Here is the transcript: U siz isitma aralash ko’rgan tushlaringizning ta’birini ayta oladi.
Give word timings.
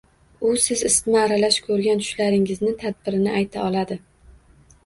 U 0.51 0.51
siz 0.61 0.79
isitma 0.89 1.19
aralash 1.25 1.59
ko’rgan 1.67 2.01
tushlaringizning 2.05 2.75
ta’birini 2.85 3.37
ayta 3.41 3.67
oladi. 3.69 4.03